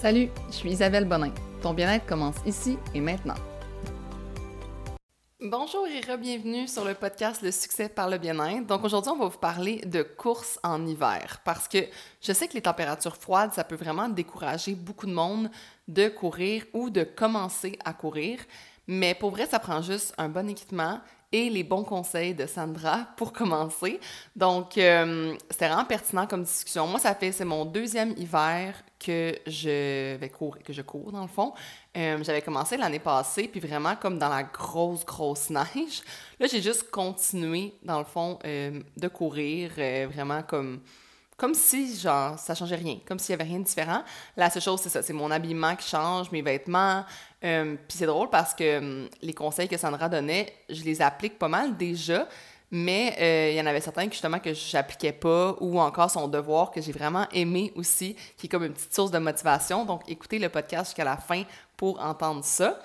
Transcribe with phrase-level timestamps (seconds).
[0.00, 1.32] Salut, je suis Isabelle Bonin.
[1.60, 3.34] Ton bien-être commence ici et maintenant.
[5.40, 8.64] Bonjour et re-bienvenue sur le podcast Le succès par le bien-être.
[8.64, 11.78] Donc aujourd'hui, on va vous parler de course en hiver parce que
[12.20, 15.50] je sais que les températures froides, ça peut vraiment décourager beaucoup de monde
[15.88, 18.38] de courir ou de commencer à courir.
[18.86, 21.00] Mais pour vrai, ça prend juste un bon équipement
[21.30, 24.00] et les bons conseils de Sandra pour commencer.
[24.34, 26.86] Donc, euh, c'était vraiment pertinent comme discussion.
[26.86, 31.22] Moi, ça fait, c'est mon deuxième hiver que je vais courir, que je cours dans
[31.22, 31.52] le fond.
[31.96, 36.02] Euh, j'avais commencé l'année passée, puis vraiment comme dans la grosse, grosse neige.
[36.40, 39.72] Là, j'ai juste continué, dans le fond, euh, de courir,
[40.10, 40.80] vraiment comme
[41.38, 44.02] comme si, genre, ça changeait rien, comme s'il y avait rien de différent.
[44.36, 47.04] La seule chose, c'est ça, c'est mon habillement qui change, mes vêtements.
[47.44, 51.38] Euh, puis c'est drôle parce que hum, les conseils que Sandra donnait, je les applique
[51.38, 52.26] pas mal déjà,
[52.72, 56.26] mais euh, il y en avait certains que justement que j'appliquais pas ou encore son
[56.26, 59.84] devoir que j'ai vraiment aimé aussi, qui est comme une petite source de motivation.
[59.84, 61.44] Donc, écoutez le podcast jusqu'à la fin
[61.76, 62.80] pour entendre ça.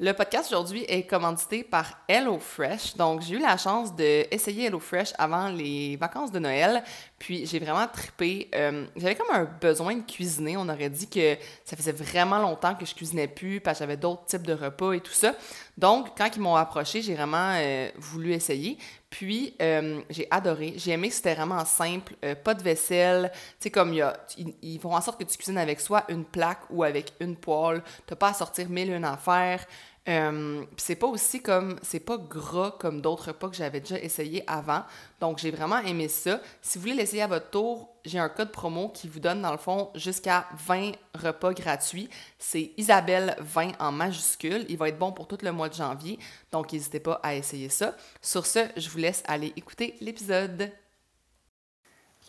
[0.00, 2.96] Le podcast aujourd'hui est commandité par HelloFresh.
[2.96, 6.82] Donc, j'ai eu la chance d'essayer HelloFresh avant les vacances de Noël.
[7.24, 8.50] Puis, j'ai vraiment trippé.
[8.54, 10.58] Euh, j'avais comme un besoin de cuisiner.
[10.58, 13.96] On aurait dit que ça faisait vraiment longtemps que je cuisinais plus parce que j'avais
[13.96, 15.34] d'autres types de repas et tout ça.
[15.78, 18.76] Donc, quand ils m'ont approché, j'ai vraiment euh, voulu essayer.
[19.08, 20.74] Puis, euh, j'ai adoré.
[20.76, 22.12] J'ai aimé que c'était vraiment simple.
[22.44, 23.30] pas de vaisselle.
[23.32, 24.14] Tu sais, comme y a,
[24.60, 27.82] ils, font en sorte que tu cuisines avec soit une plaque ou avec une poêle.
[28.04, 29.64] T'as pas à sortir mille une affaires.
[30.06, 34.44] Euh, c'est pas aussi comme, c'est pas gras comme d'autres repas que j'avais déjà essayé
[34.46, 34.82] avant.
[35.20, 36.40] Donc, j'ai vraiment aimé ça.
[36.60, 39.52] Si vous voulez l'essayer à votre tour, j'ai un code promo qui vous donne, dans
[39.52, 42.10] le fond, jusqu'à 20 repas gratuits.
[42.38, 44.66] C'est Isabelle 20 en majuscule.
[44.68, 46.18] Il va être bon pour tout le mois de janvier.
[46.52, 47.96] Donc, n'hésitez pas à essayer ça.
[48.20, 50.70] Sur ce, je vous laisse aller écouter l'épisode.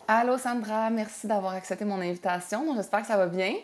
[0.08, 2.74] Allô Sandra, merci d'avoir accepté mon invitation.
[2.74, 3.54] J'espère que ça va bien.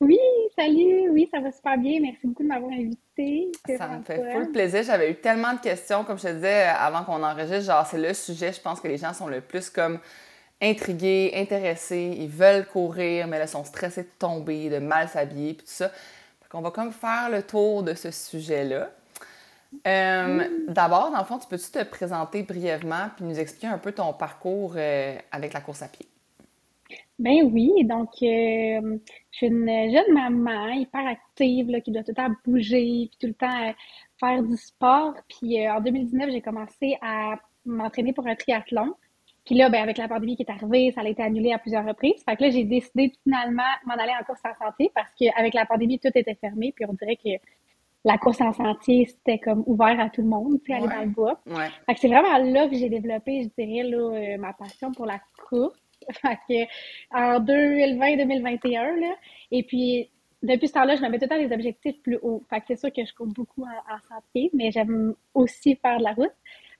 [0.00, 0.18] Oui,
[0.54, 2.00] salut, oui, ça va super bien.
[2.00, 3.50] Merci beaucoup de m'avoir invité.
[3.76, 4.82] Ça me fait full plaisir.
[4.84, 7.72] J'avais eu tellement de questions, comme je te disais avant qu'on enregistre.
[7.72, 9.98] Genre, c'est le sujet, je pense que les gens sont le plus comme
[10.62, 12.16] intrigués, intéressés.
[12.16, 15.72] Ils veulent courir, mais là, ils sont stressés de tomber, de mal s'habiller, puis tout
[15.72, 15.88] ça.
[15.88, 18.90] Donc, on va comme faire le tour de ce sujet-là.
[19.86, 23.92] Euh, d'abord, dans le fond, tu peux-tu te présenter brièvement puis nous expliquer un peu
[23.92, 26.06] ton parcours euh, avec la course à pied?
[27.18, 28.98] Ben oui, donc euh,
[29.40, 33.18] je suis une jeune maman hyper active là, qui doit tout le temps bouger, puis
[33.20, 33.72] tout le temps euh,
[34.18, 35.14] faire du sport.
[35.28, 38.94] Puis euh, en 2019, j'ai commencé à m'entraîner pour un triathlon.
[39.44, 41.86] Puis là, ben, avec la pandémie qui est arrivée, ça a été annulé à plusieurs
[41.86, 42.22] reprises.
[42.28, 45.66] Fait que là, j'ai décidé finalement m'en aller en course en santé parce qu'avec la
[45.66, 46.72] pandémie, tout était fermé.
[46.74, 47.42] Puis on dirait que
[48.04, 51.10] la course en sentier, c'était comme ouvert à tout le monde, puis aller dans le
[51.10, 51.40] bois.
[51.86, 55.20] Fait que c'est vraiment là que j'ai développé, je dirais, là, ma passion pour la
[55.48, 55.78] course.
[57.10, 59.14] en 2020-2021, là.
[59.50, 60.10] Et puis,
[60.42, 62.42] depuis ce temps-là, je me tout le temps des objectifs plus hauts.
[62.48, 66.04] Fait que c'est sûr que je cours beaucoup en, santé, mais j'aime aussi faire de
[66.04, 66.34] la route.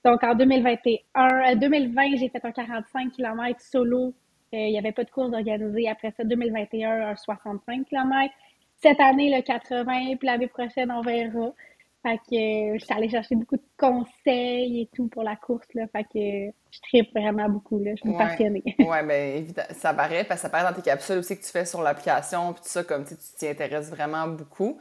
[0.05, 4.13] Donc, en 2021, 2020, euh, j'ai fait un 45 km solo.
[4.53, 5.89] Euh, il n'y avait pas de course organisée.
[5.89, 8.33] Après ça, 2021, un 65 km.
[8.77, 11.53] Cette année, le 80, puis l'année prochaine, on verra.
[12.01, 15.67] Fait que euh, je suis allée chercher beaucoup de conseils et tout pour la course.
[15.73, 15.85] Là.
[15.91, 17.79] Fait que je tripe vraiment beaucoup.
[17.79, 17.91] Là.
[17.95, 18.63] Je suis passionnée.
[18.79, 21.51] oui, bien évidemment, ça paraît, parce que ça paraît dans tes capsules aussi que tu
[21.51, 24.79] fais sur l'application, puis tout ça, comme tu t'y intéresses vraiment beaucoup.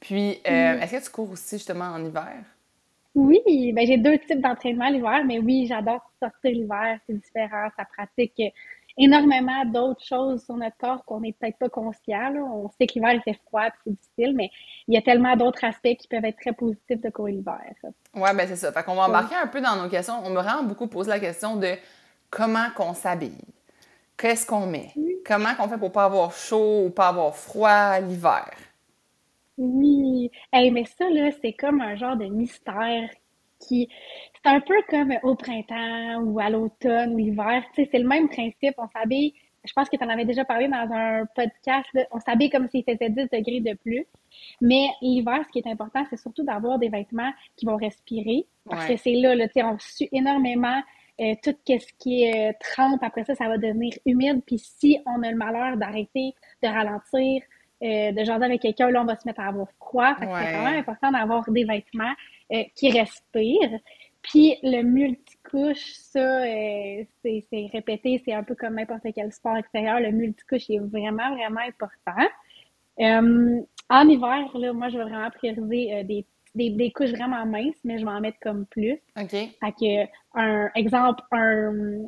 [0.00, 0.82] Puis, euh, mm.
[0.82, 2.44] est-ce que tu cours aussi justement en hiver?
[3.14, 7.84] Oui, ben j'ai deux types d'entraînement l'hiver, mais oui, j'adore sortir l'hiver, c'est différent, ça
[7.84, 8.40] pratique
[8.98, 12.34] énormément d'autres choses sur notre corps qu'on n'est peut-être pas conscient.
[12.36, 14.50] On sait que l'hiver, il fait froid et c'est difficile, mais
[14.88, 17.72] il y a tellement d'autres aspects qui peuvent être très positifs de courir l'hiver.
[18.14, 18.72] Oui, ben c'est ça.
[18.72, 20.14] Fait qu'on va embarquer un peu dans nos questions.
[20.24, 21.74] On me rend beaucoup poser la question de
[22.30, 23.38] comment qu'on s'habille.
[24.16, 24.92] Qu'est-ce qu'on met?
[25.26, 28.50] Comment qu'on fait pour pas avoir chaud ou pas avoir froid l'hiver?
[29.58, 30.30] Oui.
[30.52, 33.08] Hey, mais ça, là, c'est comme un genre de mystère
[33.66, 33.88] qui
[34.44, 37.62] c'est un peu comme au printemps ou à l'automne ou l'hiver.
[37.74, 38.74] Tu sais, c'est le même principe.
[38.78, 39.34] On s'habille,
[39.64, 42.84] je pense que tu en avais déjà parlé dans un podcast, on s'habille comme s'il
[42.84, 44.04] faisait 10 degrés de plus.
[44.60, 48.46] Mais l'hiver, ce qui est important, c'est surtout d'avoir des vêtements qui vont respirer.
[48.68, 50.80] Parce que c'est là, là tu sais, on sue énormément.
[51.20, 54.42] Euh, tout ce qui est euh, trempe, après ça, ça va devenir humide.
[54.46, 57.42] Puis si on a le malheur d'arrêter, de ralentir,
[57.82, 60.14] euh, de jaser avec quelqu'un, là, on va se mettre à avoir froid.
[60.18, 62.12] C'est vraiment important d'avoir des vêtements
[62.52, 63.78] euh, qui respirent.
[64.22, 70.00] Puis le multicouche, ça, euh, c'est répété, c'est un peu comme n'importe quel sport extérieur.
[70.00, 72.28] Le multicouche est vraiment, vraiment important.
[73.00, 73.60] Euh,
[73.90, 77.98] en hiver, là, moi, je vais vraiment prioriser des, des, des, couches vraiment minces, mais
[77.98, 79.00] je vais en mettre comme plus.
[79.20, 79.30] OK.
[79.30, 79.50] Fait
[79.80, 82.04] que, un exemple, un,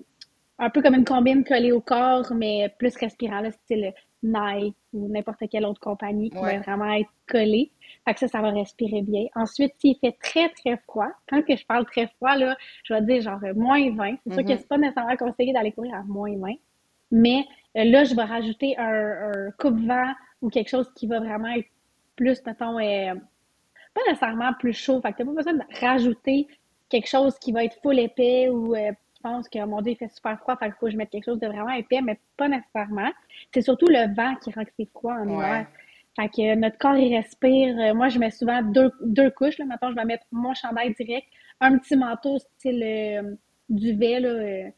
[0.58, 3.92] un peu comme une combine collée au corps, mais plus respirant, là, style
[4.24, 7.70] Nike ou n'importe quelle autre compagnie qui va vraiment être collé.
[8.04, 9.26] Fait que ça, ça va respirer bien.
[9.34, 13.02] Ensuite, s'il fait très, très froid, quand que je parle très froid, là, je vais
[13.02, 14.16] dire genre moins 20.
[14.26, 14.58] C'est sûr que mm-hmm.
[14.58, 16.54] c'est pas nécessairement conseillé d'aller courir à moins 20.
[17.10, 17.44] Mais
[17.76, 20.12] euh, là, je vais rajouter un, un coupe-vent
[20.42, 21.68] ou quelque chose qui va vraiment être
[22.16, 23.14] plus, mettons, euh,
[23.94, 25.00] pas nécessairement plus chaud.
[25.00, 26.48] Fait que t'as pas besoin de rajouter
[26.88, 28.92] quelque chose qui va être full épais ou euh,
[29.24, 31.24] pense que mon Dieu, il fait super froid, fait qu'il faut que je mette quelque
[31.24, 33.10] chose de vraiment épais, mais pas nécessairement.
[33.52, 35.66] C'est surtout le vent qui rend que c'est froid en hiver.
[36.16, 37.76] Fait que notre corps, il respire.
[37.78, 39.58] Euh, moi, je mets souvent deux, deux couches.
[39.58, 39.64] Là.
[39.64, 41.26] Maintenant, je vais mettre mon chandail direct,
[41.60, 43.34] un petit manteau style euh,
[43.68, 44.20] duvet.
[44.20, 44.70] Là,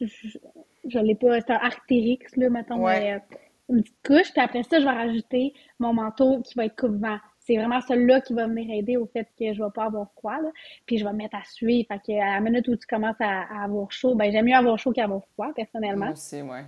[0.00, 4.32] je ne l'ai pas, c'est un Arctérix, là, mettons, une petite couche.
[4.32, 7.18] Puis après ça, je vais rajouter mon manteau qui va être coupe-vent
[7.50, 10.40] c'est vraiment celui-là qui va venir aider au fait que je vais pas avoir froid.
[10.40, 10.50] Là.
[10.86, 11.88] Puis je vais me mettre à suivre.
[11.88, 14.78] Fait que à la minute où tu commences à, avoir chaud, ben j'aime mieux avoir
[14.78, 16.06] chaud qu'avoir froid, personnellement.
[16.06, 16.64] Moi aussi, ouais.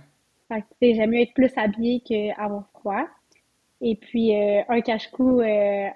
[0.49, 3.07] Fait que j'aime mieux être plus habillée qu'avoir froid.
[3.79, 5.87] Et puis euh, un cache-cou, euh,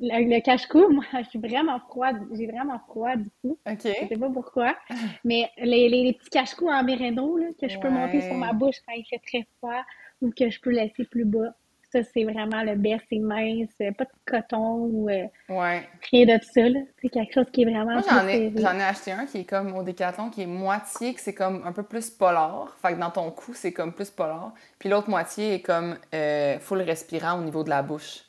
[0.00, 2.20] le, cache-cou, moi, je suis vraiment froide.
[2.36, 3.56] J'ai vraiment froid du coup.
[3.64, 3.78] OK.
[3.84, 4.76] Je sais pas pourquoi.
[5.24, 8.80] Mais les, les, petits cache-cous en mérino, là, que je peux monter sur ma bouche
[8.88, 9.84] quand il fait très froid
[10.20, 11.54] ou que je peux laisser plus bas
[11.92, 16.62] ça, c'est vraiment le best, c'est mince, pas de coton ou euh, rien de ça.
[17.00, 17.92] C'est quelque chose qui est vraiment.
[17.92, 21.12] Moi, j'en ai, j'en ai acheté un qui est comme au décathlon, qui est moitié,
[21.12, 22.74] que c'est comme un peu plus polar.
[22.80, 24.54] Fait que dans ton cou, c'est comme plus polar.
[24.78, 28.22] Puis l'autre moitié est comme euh, full respirant au niveau de la bouche.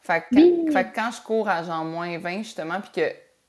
[0.00, 2.90] Fait que, quand, je cours à genre moins 20, justement, puis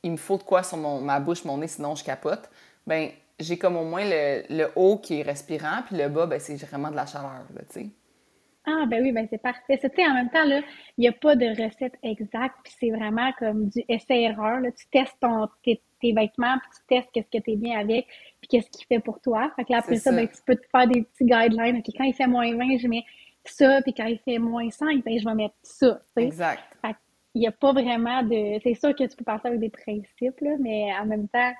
[0.01, 2.49] qu'il me faut de quoi sur mon, ma bouche, mon nez, sinon je capote,
[2.85, 3.09] ben
[3.39, 6.55] j'ai comme au moins le, le, haut qui est respirant, puis le bas, ben c'est
[6.55, 7.89] vraiment de la chaleur, tu sais.
[8.69, 9.79] Ah, ben oui, ben c'est parfait.
[9.97, 10.61] En même temps, là,
[10.97, 14.61] il n'y a pas de recette exacte, puis c'est vraiment comme du essai-erreur.
[14.77, 18.07] Tu testes ton, tes, vêtements, puis tu testes qu'est-ce que tu es bien avec,
[18.39, 19.51] puis qu'est-ce qui fait pour toi.
[19.55, 21.81] Fait que là, après ça, Ben, tu peux te faire des petits guidelines.
[21.97, 23.03] Quand il fait moins 20, je mets
[23.45, 25.99] ça, puis quand il fait moins 5, ben, je vais mettre ça.
[26.17, 26.61] Exact.
[26.85, 26.95] Fait
[27.35, 28.59] il n'y a pas vraiment de.
[28.63, 31.53] C'est sûr que tu peux passer avec des principes, là, mais en même temps,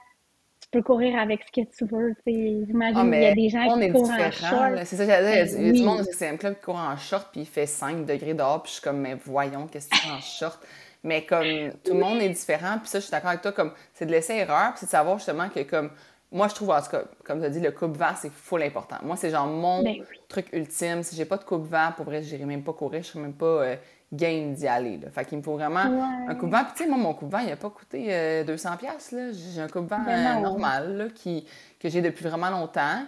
[0.61, 2.13] tu peux courir avec ce que tu veux.
[2.25, 4.79] J'imagine qu'il y a des gens qui courent en short.
[4.85, 5.59] C'est ça que j'allais dire.
[5.59, 7.65] Il y a du monde c'est un club qui court en short puis il fait
[7.65, 8.61] 5 degrés dehors.
[8.63, 10.59] Puis je suis comme, mais voyons, qu'est-ce que tu fais en short?
[11.03, 13.71] Mais comme tout le monde est différent, puis ça, je suis d'accord avec toi, comme
[13.93, 15.91] c'est de laisser erreur, puis c'est de savoir justement que comme
[16.31, 18.97] moi, je trouve, en tout cas, comme tu as dit, le coupe-vent, c'est full important.
[19.01, 19.95] Moi, c'est genre mon ben
[20.27, 21.01] truc ultime.
[21.01, 23.33] Si j'ai pas de coupe-vent, pour vrai, je n'irai même pas courir, je serais même
[23.33, 23.75] pas euh,
[24.11, 24.97] game d'y aller.
[24.97, 25.09] Là.
[25.11, 25.79] Fait qu'il me faut vraiment
[26.27, 26.63] un coupe-vent.
[26.65, 28.07] Puis, tu sais, moi, mon coupe-vent, il n'a pas coûté
[28.43, 29.13] 200$.
[29.13, 31.45] Euh, j'ai un coupe-vent ben euh, normal là, qui,
[31.79, 33.05] que j'ai depuis vraiment longtemps.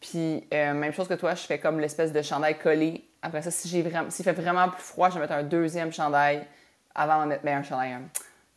[0.00, 3.04] Puis, euh, même chose que toi, je fais comme l'espèce de chandail collé.
[3.22, 5.92] Après ça, si j'ai vraiment, s'il fait vraiment plus froid, je vais mettre un deuxième
[5.92, 6.46] chandail
[6.94, 7.96] avant de mettre ben, un chandail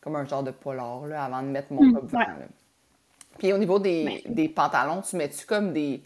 [0.00, 2.26] comme un genre de polar là, avant de mettre mon mmh, coupe-vent.
[3.38, 6.02] Puis, au niveau des, des pantalons, tu mets-tu comme des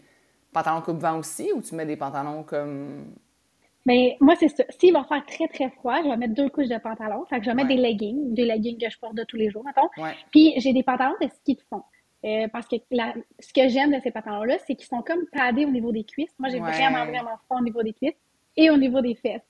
[0.51, 3.05] pantalons coupe-vent aussi ou tu mets des pantalons comme
[3.85, 4.63] mais moi, c'est ça.
[4.69, 7.23] S'il va faire très, très froid, je vais mettre deux couches de pantalon.
[7.25, 9.49] Fait que je vais mettre des leggings, des leggings que je porte de tous les
[9.49, 9.89] jours, mettons.
[10.31, 11.83] Puis j'ai des pantalons de ski de fond.
[12.23, 12.77] Euh, parce que
[13.39, 16.33] ce que j'aime de ces pantalons-là, c'est qu'ils sont comme padés au niveau des cuisses.
[16.39, 18.17] Moi, j'ai vraiment, vraiment froid au niveau des cuisses
[18.57, 19.45] et au niveau des fesses.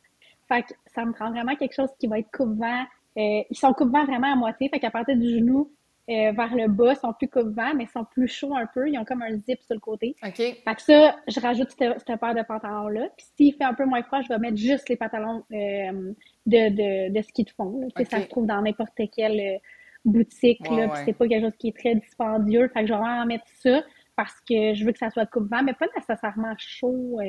[0.50, 2.84] Fait que ça me prend vraiment quelque chose qui va être coupe-vent.
[3.18, 4.68] Euh, ils sont coupe-vent vraiment à moitié.
[4.68, 5.72] Fait qu'à partir du genou,
[6.08, 8.88] euh, vers le bas sont plus coupe-vent, mais sont plus chauds un peu.
[8.88, 10.16] Ils ont comme un zip sur le côté.
[10.24, 10.36] OK.
[10.36, 13.10] Fait que ça, je rajoute cette, cette paire de pantalons-là.
[13.18, 16.14] Puis s'il fait un peu moins froid, je vais mettre juste les pantalons euh,
[16.46, 17.88] de, de, de, ski de fond.
[17.98, 19.58] Ça se trouve dans n'importe quelle euh,
[20.04, 20.68] boutique.
[20.70, 22.68] là, Puis c'est pas quelque chose qui est très dispendieux.
[22.68, 23.84] Fait que je vais vraiment mettre ça
[24.16, 27.20] parce que je veux que ça soit coupe-vent, mais pas nécessairement chaud,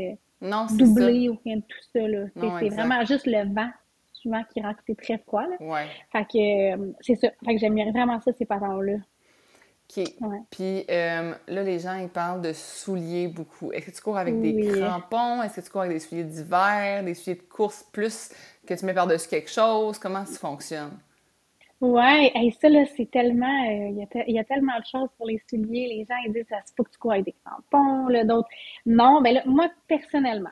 [0.43, 2.01] non, doublé ou rien de tout ça.
[2.61, 3.71] C'est vraiment juste le vent
[4.53, 5.47] qui rend que c'est très froid.
[5.47, 5.57] Là.
[5.61, 5.87] Ouais.
[6.13, 7.29] Fait que euh, c'est ça.
[7.45, 8.99] Fait que j'aime vraiment ça, ces pantalons-là.
[9.89, 10.05] OK.
[10.51, 13.73] Puis euh, là, les gens, ils parlent de souliers beaucoup.
[13.73, 15.43] Est-ce que tu cours avec des crampons?
[15.43, 18.31] Est-ce que tu cours avec des souliers d'hiver, des souliers de course plus
[18.67, 19.99] que tu mets par-dessus quelque chose?
[19.99, 20.99] Comment ça fonctionne?
[21.81, 23.65] Ouais, et ça, là, c'est tellement.
[23.69, 25.89] Euh, il y, a tellement de choses pour les souliers.
[25.89, 28.49] Les gens, ils disent, ça se faut que tu cours avec des crampons, là, d'autres.
[28.87, 30.51] Non, mais là, moi, personnellement,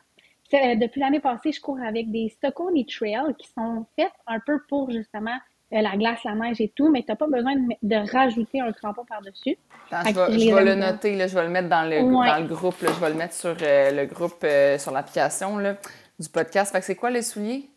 [0.77, 4.91] depuis l'année passée, je cours avec des Stockholm Trail qui sont faites un peu pour
[4.91, 5.37] justement
[5.73, 8.73] euh, la glace, la neige et tout, mais tu n'as pas besoin de, rajouter un
[8.73, 9.57] crampon par-dessus.
[9.91, 12.91] Je vais, le noter, là, je vais le mettre dans le, dans le groupe, là,
[12.95, 14.47] je vais le mettre sur euh, le groupe,
[14.79, 16.73] sur l'application du podcast.
[16.73, 17.69] Fait que c'est quoi les souliers?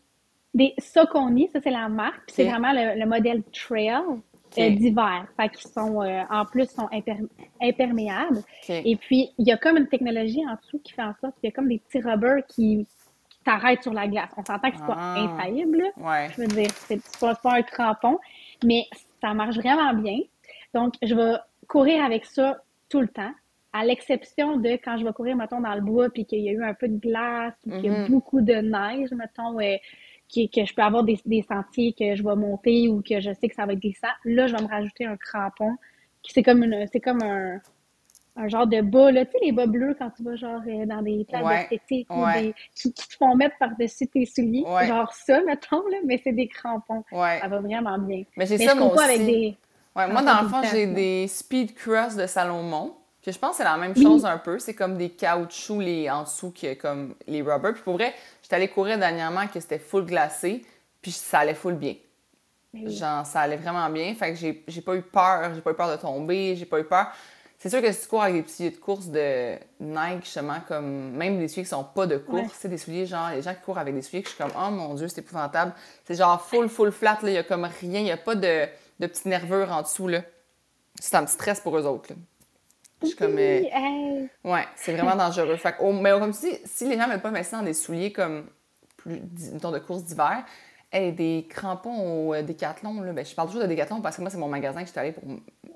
[0.54, 4.02] Des Soconi, ça c'est la marque, c'est vraiment le, modèle Trail.
[4.56, 5.26] Euh, d'hiver.
[5.36, 6.88] Fait qu'ils sont, euh, en plus, sont
[7.60, 8.42] imperméables.
[8.68, 11.48] Et puis, il y a comme une technologie en dessous qui fait en sorte qu'il
[11.48, 12.86] y a comme des petits rubbers qui,
[13.44, 14.30] t'arrêtent sur la glace.
[14.36, 15.20] On s'entend que c'est pas ah.
[15.20, 15.84] infaillible.
[15.96, 18.18] Je veux dire, c'est pas, pas un crampon,
[18.62, 18.84] mais
[19.22, 20.18] ça marche vraiment bien.
[20.74, 21.36] Donc, je vais
[21.66, 23.32] courir avec ça tout le temps.
[23.70, 26.52] à l'exception de quand je vais courir, mettons, dans le bois, puis qu'il y a
[26.52, 28.08] eu un peu de glace, ou qu'il y a Mhm.
[28.08, 29.76] beaucoup de neige, mettons, euh,
[30.28, 33.30] qui- que je peux avoir des, des sentiers que je vais monter ou que je
[33.40, 35.72] sais que ça va être glissant, là, je vais me rajouter un crampon.
[36.22, 37.60] qui C'est comme une, c'est comme un,
[38.36, 40.86] un genre de bas, là, tu sais, les bas bleus quand tu vas genre euh,
[40.86, 44.64] dans des places Ouais, d'esthétique ou des, qui, qui te font mettre par-dessus tes souliers.
[44.66, 44.86] Ouais.
[44.86, 47.04] Genre ça, mettons, là, mais c'est des crampons.
[47.10, 47.38] Ouais.
[47.40, 48.22] Ça va vraiment bien.
[48.36, 49.04] Mais j'ai Mais ça, je moi aussi.
[49.04, 49.56] avec des.
[49.96, 53.56] Ouais, moi, dans le fond, j'ai des Speed Cross de Salomon, que je pense que
[53.58, 54.02] c'est la même Oui.
[54.04, 54.60] chose un peu.
[54.60, 57.74] C'est comme des caoutchoucs les, en dessous, qui, comme les rubbers.
[57.74, 58.14] Puis pour vrai,
[58.48, 60.64] j'étais allée courir dernièrement que c'était full glacé,
[61.02, 61.96] puis ça allait full bien.
[62.72, 62.96] Oui.
[62.96, 64.14] Genre, ça allait vraiment bien.
[64.14, 65.54] Fait que j'ai pas eu peur.
[65.54, 66.56] J'ai pas eu peur de tomber.
[66.56, 67.08] J'ai pas eu peur.
[67.58, 70.60] C'est sûr que si tu cours avec des petits souliers de course de Nike, justement,
[70.66, 72.48] comme même des souliers qui sont pas de course, Ouais.
[72.58, 74.52] c'est des souliers, genre, les gens qui courent avec des souliers que je suis comme,
[74.56, 75.74] oh mon Dieu, c'est épouvantable.
[76.06, 77.30] C'est genre full, full flat, là.
[77.30, 78.00] Il y a comme rien.
[78.00, 78.66] Il y a pas de,
[79.00, 80.22] de petites nervures en dessous, là.
[81.00, 82.16] C'est un petit stress pour eux autres, là.
[83.02, 84.28] Je suis comme, euh, hey.
[84.44, 85.56] Ouais, c'est vraiment dangereux.
[85.56, 87.74] Fait que, au- mais comme tu dis, si les gens veulent pas investir dans des
[87.74, 88.46] souliers comme
[88.96, 90.44] plus, de course d'hiver,
[90.92, 94.22] hey, des crampons au euh, Décathlon, là, ben, je parle toujours de Décathlon parce que
[94.22, 95.24] moi, c'est mon magasin que j'étais allée pour,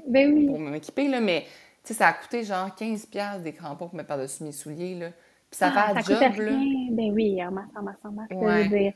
[0.09, 0.47] Ben oui.
[0.47, 1.43] pour m'équiper, là, mais
[1.85, 5.09] tu sais, ça a coûté genre 15$ des crampons pour mettre par-dessus mes souliers, là.
[5.51, 6.29] Puis ça Ah, fait ça là.
[6.31, 6.89] rien.
[6.93, 8.29] Ben oui, en masse, en masse, en masse.
[8.31, 8.65] ça Ouais.
[8.69, 8.93] dire.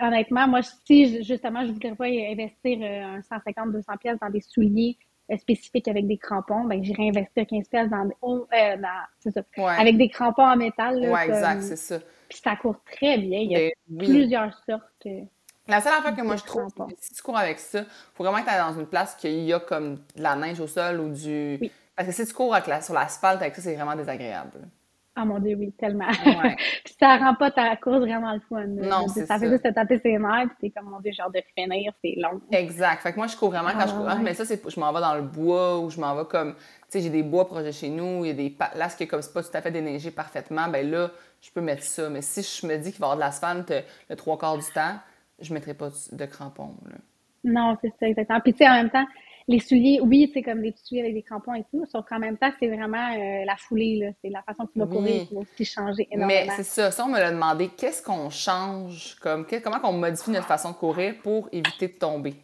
[0.00, 4.40] Honnêtement, moi, si je- justement, je voudrais pas investir euh, un 150-200 pièces dans des
[4.40, 4.96] souliers
[5.38, 8.88] spécifiques avec des crampons, ben j'irais investir 15 pièces dans, oh, euh, dans-
[9.20, 11.00] c'est ça, Ouais, avec des crampons en métal.
[11.00, 11.98] Là, ouais, exact, c'est ça.
[12.28, 13.38] Puis ça court très bien.
[13.40, 14.06] Il y a Ben oui.
[14.06, 14.82] plusieurs sortes.
[15.06, 15.20] euh,
[15.68, 16.68] La seule affaire que moi je trouve,
[17.00, 19.60] si tu cours avec ça, faut vraiment que tu dans une place qu'il y a
[19.60, 21.58] comme de la neige au sol ou du.
[21.60, 21.72] Oui.
[21.96, 24.68] Parce que si tu cours avec la- sur l'asphalte avec ça, c'est vraiment désagréable.
[25.16, 26.08] Ah mon Dieu, oui, tellement.
[26.08, 26.56] Ouais.
[26.84, 28.66] Puis ça rend pas ta course vraiment le fun.
[28.66, 29.52] Non, c'est ça fait ça.
[29.52, 32.40] juste te taper ses nerfs, puis t'es comme, mon Dieu, hâte de finir, c'est long.
[32.50, 33.00] Exact.
[33.00, 34.06] Fait que moi, je cours vraiment quand Ah, je cours.
[34.06, 34.18] ouais.
[34.22, 36.54] Mais ça, c'est je m'en vais dans le bois ou je m'en vais comme.
[36.54, 38.50] Tu sais, j'ai des bois proches de chez nous, il y a des.
[38.50, 41.10] pa- Là, ce qui est comme c'est pas tout à fait déneigé parfaitement, ben là,
[41.40, 42.10] je peux mettre ça.
[42.10, 43.72] Mais si je me dis qu'il va y avoir de l'asphalte
[44.10, 44.96] le trois quarts du temps,
[45.40, 46.74] je mettrai pas de de crampons.
[46.90, 46.96] Là.
[47.44, 48.40] Non, c'est ça, exactement.
[48.40, 49.04] Puis, tu sais, en même temps,
[49.48, 52.18] les souliers, oui, sais, comme des petits souliers avec des crampons et tout, sauf qu'en
[52.18, 54.14] même temps, c'est vraiment euh, la foulée.
[54.22, 54.88] C'est la façon que tu vas Oui.
[54.88, 56.52] courir qui va aussi changer Mais énormément.
[56.56, 56.90] c'est ça.
[56.90, 57.68] Ça, on me l'a demandé.
[57.70, 59.16] Qu'est-ce qu'on change?
[59.20, 62.36] Comme, que- comment on modifie notre façon de courir pour éviter de tomber?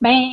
[0.00, 0.32] Ben,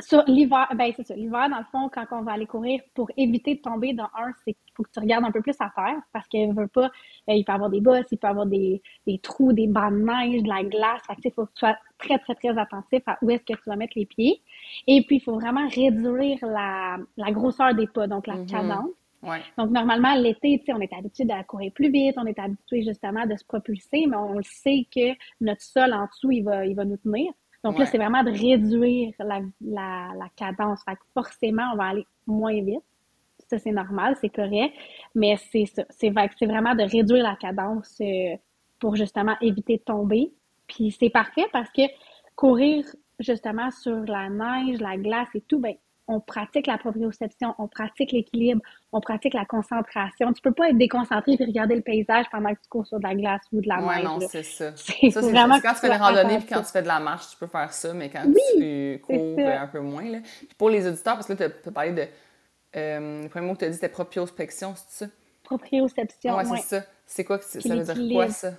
[0.00, 1.14] sur l'hiver, ben, c'est ça.
[1.14, 4.32] L'hiver, dans le fond, quand on va aller courir, pour éviter de tomber dans un,
[4.44, 7.34] c'est faut que tu regardes un peu plus à terre parce qu'il veut pas, euh,
[7.34, 9.98] il peut y avoir des bosses, il peut avoir des, des trous, des bancs de
[9.98, 11.02] neige, de la glace.
[11.06, 13.62] Fait que, faut que tu sois très, très, très attentif à où est-ce que tu
[13.68, 14.40] vas mettre les pieds.
[14.86, 18.46] Et puis, il faut vraiment réduire la, la grosseur des pas, donc la Mhm.
[18.46, 18.90] cadence.
[19.22, 19.42] Ouais.
[19.58, 22.82] Donc, normalement, l'été, tu sais, on est habitué à courir plus vite, on est habitué
[22.82, 26.64] justement de se propulser, mais on le sait que notre sol en dessous, il va,
[26.64, 27.30] il va nous tenir.
[27.62, 30.82] Donc là, c'est vraiment de réduire la, la, la cadence.
[30.84, 32.80] Fait que forcément, on va aller moins vite.
[33.50, 34.74] Ça, c'est normal, c'est correct.
[35.14, 35.84] Mais c'est ça.
[35.90, 38.36] C'est vrai- c'est vraiment de réduire la cadence euh,
[38.80, 40.32] pour justement éviter de tomber.
[40.68, 41.82] Puis c'est parfait parce que
[42.36, 42.84] courir
[43.18, 45.74] justement sur la neige, la glace et tout, ben,
[46.08, 50.32] on pratique la proprioception, on pratique l'équilibre, on pratique la concentration.
[50.32, 53.04] Tu peux pas être déconcentré et regarder le paysage pendant que tu cours sur de
[53.04, 54.04] la glace ou de la Ouais, neige.
[54.04, 54.72] non, c'est ça.
[54.76, 56.88] C'est Ça, faut c'est vraiment quand tu fais des randonnées puis quand tu fais de
[56.88, 60.04] la marche, tu peux faire ça, mais quand Oui, tu cours, ben, un peu moins.
[60.10, 60.18] Là.
[60.22, 62.06] Puis pour les auditeurs, parce que là, tu as parlé de.
[62.76, 65.10] Euh, le premier mot que tu as dit, c'était propriospection, c'est ça?
[65.42, 66.44] Proprioception, ouais.
[66.44, 66.84] c'est ça.
[67.06, 68.52] C'est quoi que ça veut dire quoi, ça?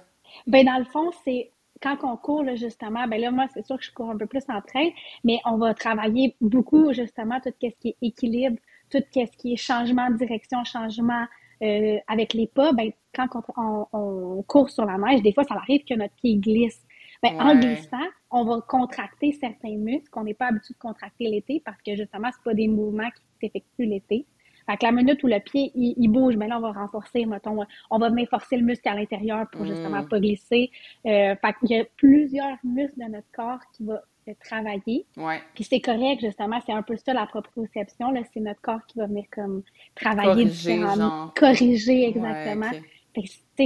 [0.48, 1.52] Ben, dans le fond, c'est
[1.82, 4.28] quand on court, là, justement, ben là, moi, c'est sûr que je cours un peu
[4.28, 4.90] plus en train,
[5.24, 8.58] mais on va travailler beaucoup, justement, tout ce qui est équilibre,
[8.90, 11.26] tout ce qui est changement de direction, changement
[11.64, 12.74] euh, avec les pas.
[12.74, 16.14] Ben, quand on, on- on court sur la neige, des fois, ça arrive que notre
[16.16, 16.82] pied glisse.
[17.24, 17.60] Ben, en Ouais.
[17.60, 21.96] glissant, on va contracter certains muscles qu'on n'est pas habitué de contracter l'été parce que,
[21.96, 24.26] justement, c'est pas des mouvements qui s'effectuent l'été.
[24.70, 27.26] Fait que la minute où le pied, il, il bouge, ben là, on va renforcer,
[27.26, 27.58] mettons,
[27.90, 30.08] on va venir forcer le muscle à l'intérieur pour justement Mm.
[30.08, 30.70] pas glisser.
[31.06, 35.06] Euh, fait qu'il y a plusieurs muscles de notre corps qui vont euh, travailler.
[35.18, 35.42] Ouais.
[35.56, 39.00] Puis c'est correct, justement, c'est un peu ça la proprioception, là, c'est notre corps qui
[39.00, 39.64] va venir comme
[39.96, 40.96] travailler Corriger, différemment.
[40.96, 41.34] genre.
[41.34, 42.72] Corriger, exactement.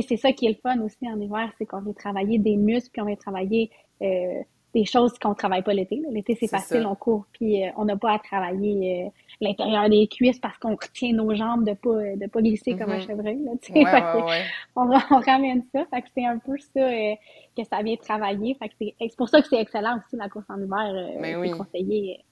[0.02, 2.90] C'est ça qui est le fun aussi en hiver, c'est qu'on vient travailler des muscles,
[2.92, 3.70] puis on vient travailler
[4.02, 4.42] euh,
[4.74, 6.02] des choses qu'on travaille pas l'été.
[6.12, 6.90] L'été, c'est facile, ça.
[6.90, 9.10] on court, puis euh, on n'a pas à travailler euh,
[9.40, 12.98] l'intérieur des cuisses parce qu'on retient nos jambes de pas de pas glisser comme un
[12.98, 13.08] Mhm.
[13.08, 13.40] chevreuil.
[13.44, 13.52] Là.
[13.74, 14.42] Ouais, ouais, ouais.
[14.76, 15.86] on, ra- on ramène ça.
[15.94, 16.90] Fait que c'est un peu ça
[17.58, 18.56] que ça vient travailler.
[18.56, 21.10] Fait que c'est pour ça que c'est excellent aussi la course en hiver.
[21.22, 21.52] c'est oui.
[21.52, 22.26] conseillé.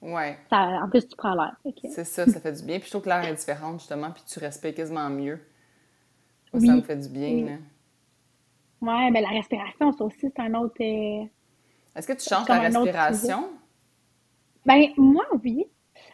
[0.50, 1.56] Ça, en plus, tu prends l'air.
[1.92, 2.78] C'est ça, ça fait du bien.
[2.80, 5.40] Puis je trouve que l'air est différente, justement, puis tu respires quasiment mieux.
[6.54, 6.68] Moi, Oui.
[6.68, 7.44] Ça me fait du bien, Oui.
[7.46, 7.58] là.
[8.82, 10.76] Ouais, ben la respiration, ça aussi, c'est un autre.
[10.82, 11.26] euh,
[11.96, 13.50] Est-ce que tu changes ta respiration?
[14.66, 15.66] Ben, moi, oui.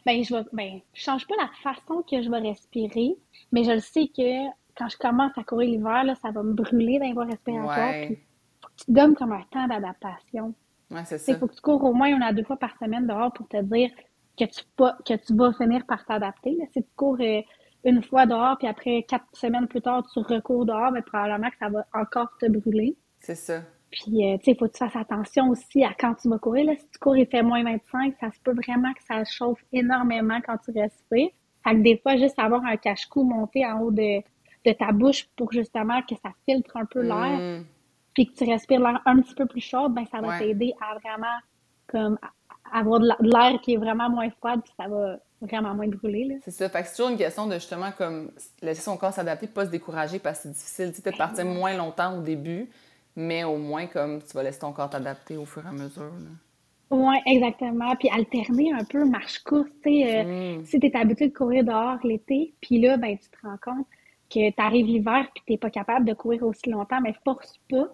[0.05, 3.15] ben, je vais, ben, change pas la façon que je vais respirer,
[3.51, 6.53] mais je le sais que quand je commence à courir l'hiver, là, ça va me
[6.53, 7.77] brûler dans les voies respiratoires.
[7.77, 8.05] Ouais.
[8.07, 8.15] Puis,
[8.61, 10.53] faut que tu donnes comme un temps d'adaptation.
[10.91, 11.37] Ouais, c'est ça.
[11.37, 13.61] faut que tu cours au moins une à deux fois par semaine dehors pour te
[13.61, 13.91] dire
[14.37, 16.57] que tu, pas, que tu vas finir par t'adapter.
[16.73, 17.41] Si tu cours euh,
[17.85, 21.57] une fois dehors, puis après quatre semaines plus tard, tu recours dehors, mais probablement que
[21.57, 22.95] ça va encore te brûler.
[23.19, 23.61] C'est ça.
[23.91, 26.37] Puis, euh, tu sais, il faut que tu fasses attention aussi à quand tu vas
[26.37, 26.65] courir.
[26.65, 29.63] Là, si tu cours, il fait moins 25, ça se peut vraiment que ça chauffe
[29.73, 31.29] énormément quand tu respires.
[31.63, 34.19] Fait que des fois, juste avoir un cache-cou monté en haut de,
[34.65, 37.63] de ta bouche pour justement que ça filtre un peu l'air, Hmm.
[38.13, 40.39] puis que tu respires l'air un petit peu plus chaud, ben ça va Ouais.
[40.39, 41.37] t'aider à vraiment
[41.87, 42.17] comme
[42.71, 46.25] avoir de l'air qui est vraiment moins froid, puis ça va vraiment moins brûler.
[46.25, 46.35] Là.
[46.43, 46.69] C'est ça.
[46.69, 48.31] Fait que c'est toujours une question de justement comme
[48.61, 50.91] laisser son corps s'adapter, pas se décourager parce que c'est difficile.
[50.93, 52.69] Tu peut-être partir moins longtemps au début,
[53.15, 56.03] mais au moins comme tu vas laisser ton corps t'adapter au fur et à mesure.
[56.03, 56.29] là.
[56.91, 57.95] Ouais, exactement.
[57.97, 60.25] Puis alterner un peu marche-course, tu sais.
[60.25, 60.65] euh, Mm.
[60.65, 63.85] Si tu es habitué de courir dehors l'été, puis là, ben, tu te rends compte
[64.29, 67.59] que tu arrives l'hiver puis tu n'es pas capable de courir aussi longtemps, mais force
[67.69, 67.87] pas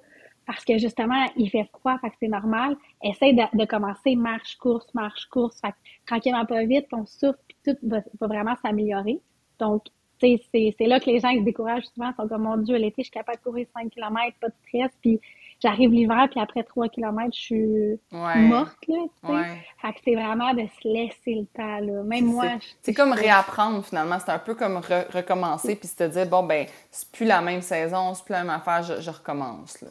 [0.45, 2.75] parce que justement, il fait froid, fait que c'est normal.
[3.03, 5.59] Essaye de, de commencer marche-course, marche-course.
[5.61, 5.75] Fait que
[6.05, 9.19] tranquillement, pas vite, ton souffle puis tout va, va vraiment s'améliorer.
[9.59, 9.83] Donc,
[10.21, 12.77] c'est c'est là que les gens ils se découragent souvent, ils sont comme, mon Dieu,
[12.77, 15.19] l'été, je suis capable de courir 5 km, pas de stress, puis
[15.61, 18.39] j'arrive l'hiver, puis après 3 km, je suis Ouais.
[18.47, 18.95] morte, là.
[19.29, 19.61] Ouais.
[19.81, 22.03] Fait que c'est vraiment de se laisser le temps, là.
[22.03, 22.45] Même moi,
[22.81, 24.17] c'est- comme réapprendre finalement.
[24.19, 27.41] C'est un peu comme re- recommencer puis se te dire, bon, ben, c'est plus la
[27.41, 29.81] même saison, c'est plus la même affaire, je, je recommence.
[29.81, 29.89] Là.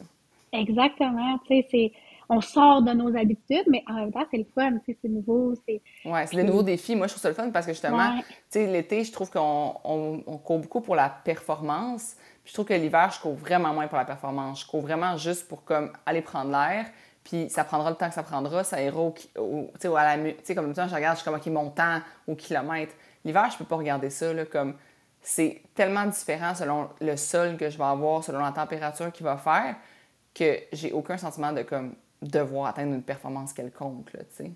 [0.59, 1.91] Exactement, tu sais, c'est...
[2.27, 5.53] On sort de nos habitudes, mais en même temps, c'est le fun, c'est nouveau.
[6.05, 6.95] Ouais, c'est des nouveaux défis.
[6.95, 8.21] Moi, je trouve ça le fun parce que justement, Ouais.
[8.27, 12.15] tu sais, l'été, je trouve qu'on on, on court beaucoup pour la performance.
[12.43, 14.61] Puis je trouve que l'hiver, je cours vraiment moins pour la performance.
[14.61, 16.87] Je cours vraiment juste pour comme aller prendre l'air.
[17.23, 18.63] Puis ça prendra le temps que ça prendra.
[18.63, 20.95] Ça ira au, au- tu sais, au- à la, mu- tu sais, comme temps, je
[20.95, 22.95] regarde, je suis comme, OK, mon temps au kilomètre.
[23.23, 24.73] L'hiver, je peux pas regarder ça, là, comme
[25.21, 29.37] c'est tellement différent selon le sol que je vais avoir, selon la température qu'il va
[29.37, 29.75] faire,
[30.35, 34.51] que j'ai aucun sentiment de comme devoir atteindre une performance quelconque, là, tu sais.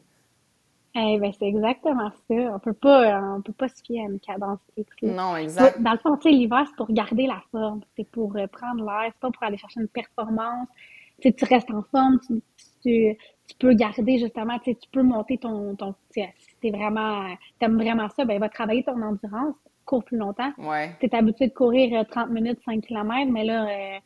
[0.95, 2.35] Eh ben, c'est exactement ça.
[2.35, 4.95] On peut pas, on peut pas se fier à une cadence fixe.
[5.03, 5.81] Non, exact.
[5.81, 7.81] Dans le fond, tu sais, l'hiver, c'est pour garder la forme.
[7.95, 9.11] C'est pour euh, prendre l'air.
[9.13, 10.67] C'est pas pour aller chercher une performance.
[11.21, 12.19] Tu sais, tu restes en forme.
[12.25, 12.41] Tu,
[12.81, 16.23] tu, tu peux garder, justement, tu sais, tu peux monter ton, ton, si
[16.59, 17.27] t'es vraiment,
[17.59, 19.55] t'aimes vraiment ça, ben, va travailler ton endurance.
[19.85, 20.51] Cours plus longtemps.
[20.57, 20.95] Ouais.
[20.99, 23.99] Tu es habitué de courir euh, 30 minutes, 5 km, mais là, euh,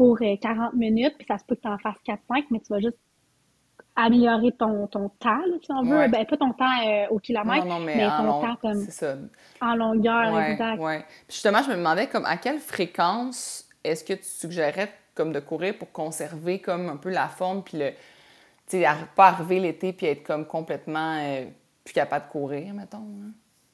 [0.00, 2.68] cours euh, 40 minutes, puis ça se peut que tu en fasses 4-5, mais tu
[2.72, 2.96] vas juste
[3.96, 5.96] améliorer ton, ton temps, là, si on veut.
[5.98, 6.08] Ouais.
[6.08, 9.16] Ben, pas ton temps euh, au kilomètre, Non, non, mais, ton long- temps comme ça.
[9.60, 10.78] en longueur, Ouais, exact.
[10.80, 11.00] ouais.
[11.26, 15.40] Puis justement, je me demandais comme à quelle fréquence est-ce que tu suggérais comme de
[15.40, 17.90] courir pour conserver comme un peu la forme puis le
[18.68, 18.86] tu sais
[19.16, 21.44] pas arriver l'été puis être comme complètement euh,
[21.84, 22.98] plus capable de courir mettons.
[22.98, 23.32] hein?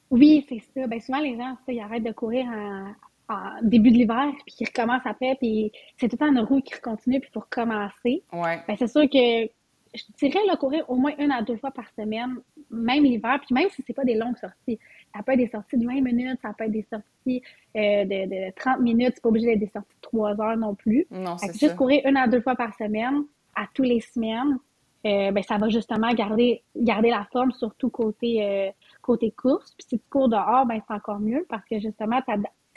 [0.09, 0.87] Oui, c'est ça.
[0.87, 2.87] Ben, souvent, les gens, ça, ils arrêtent de courir en,
[3.29, 6.61] en début de l'hiver, puis ils recommencent après, puis c'est tout le temps une roue
[6.61, 8.23] qui continue, puis il faut recommencer.
[8.31, 8.63] Ouais.
[8.67, 9.49] Ben, c'est sûr que
[9.93, 12.35] je dirais là, courir au moins une à deux fois par semaine,
[12.69, 14.79] même l'hiver, puis même si c'est pas des longues sorties.
[15.15, 17.41] Ça peut être des sorties de 20 minutes, ça peut être des sorties
[17.75, 20.75] euh, de, de 30 minutes, c'est pas obligé d'être des sorties de 3 heures non
[20.75, 21.07] plus.
[21.09, 23.23] Non, c'est juste courir une à deux fois par semaine,
[23.55, 24.59] à tous les semaines,
[25.05, 29.73] euh, ben, ça va justement garder, garder la forme, surtout côté, euh, côté course.
[29.77, 32.33] Puis si tu cours dehors, ben, c'est encore mieux parce que justement, tu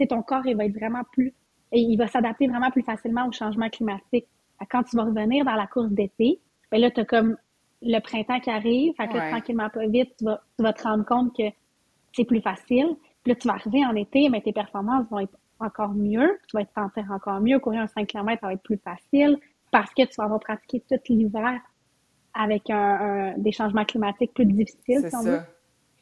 [0.07, 1.33] ton corps, il va être vraiment plus,
[1.73, 4.27] et il va s'adapter vraiment plus facilement au changement climatique.
[4.71, 6.39] Quand tu vas revenir dans la course d'été,
[6.71, 7.37] ben là, tu as comme
[7.83, 8.93] le printemps qui arrive.
[8.97, 9.31] Fait que Ouais.
[9.31, 11.45] tranquillement, pas vite, tu vas, tu vas te rendre compte que
[12.13, 12.97] c'est plus facile.
[13.23, 16.39] Puis là, tu vas arriver en été, mais tes performances vont être encore mieux.
[16.49, 17.59] Tu vas te sentir encore mieux.
[17.59, 19.39] Courir un 5 km, ça va être plus facile
[19.71, 21.61] parce que tu vas avoir pratiqué tout l'hiver
[22.35, 25.47] avec un, un- des changements climatiques plus difficiles, C'est si on veut, ça.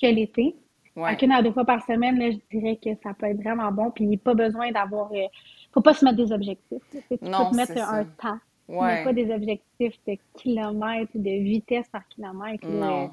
[0.03, 0.57] que l'été.
[0.99, 1.17] Ouais.
[1.17, 3.91] Qu'une à deux fois par semaine, là, je dirais que ça peut être vraiment bon.
[3.91, 5.11] Puis il n'y a pas besoin d'avoir...
[5.13, 5.27] euh,
[5.73, 6.83] faut pas se mettre des objectifs.
[6.91, 8.05] Tu Non, peux te mettre un ça.
[8.21, 8.39] temps.
[8.69, 9.05] Mais Ouais.
[9.05, 12.67] pas des objectifs de kilomètres ou de vitesse par kilomètre.
[12.69, 12.73] là.
[12.91, 13.11] Non.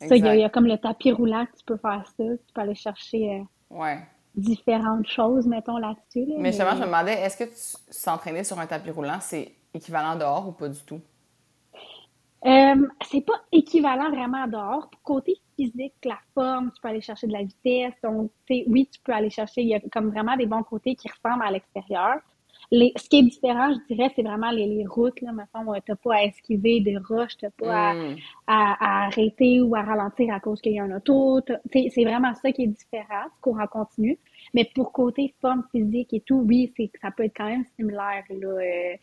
[0.00, 2.24] Ça, il y, a- y comme le tapis roulant que tu peux faire ça.
[2.24, 3.98] Tu peux aller chercher euh, Ouais.
[4.34, 6.26] différentes choses, mettons, là-dessus.
[6.26, 7.50] là, Mais justement, je me demandais est-ce que tu
[7.90, 11.00] s'entraîner sur un tapis roulant, c'est équivalent dehors ou pas du tout?
[12.74, 14.90] Euh, c'est pas équivalent vraiment dehors.
[15.02, 17.94] Côté physique, la forme, tu peux aller chercher de la vitesse.
[18.02, 19.62] Donc, oui, tu peux aller chercher.
[19.62, 22.16] Il y a comme vraiment des bons côtés qui ressemblent à l'extérieur.
[22.70, 25.20] Les, ce qui est différent, je dirais, c'est vraiment les, les routes.
[25.20, 28.16] Là, mettons, euh, t'as pas à esquiver des roches, t'as pas à, Mm.
[28.46, 31.40] à, à arrêter ou à ralentir à cause qu'il y a un auto.
[31.72, 34.18] C'est vraiment ça qui est différent, cours en continu.
[34.54, 38.24] Mais pour côté forme physique et tout, oui, c'est ça peut être quand même similaire.
[38.30, 38.48] Là.
[38.48, 38.96] Euh,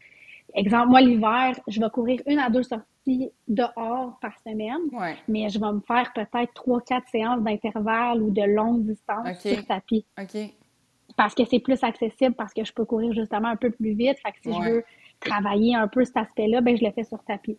[0.53, 4.81] exemple, moi, l'hiver, je vais courir une à deux sorties dehors par semaine,
[5.27, 9.65] mais je vais me faire peut-être trois, quatre séances d'intervalle ou de longue distance sur
[9.65, 10.05] tapis.
[10.19, 10.37] OK.
[11.17, 14.17] Parce que c'est plus accessible, parce que je peux courir justement un peu plus vite.
[14.23, 14.83] Fait que si je veux
[15.19, 17.57] travailler un peu cet aspect-là, ben je le fais sur tapis.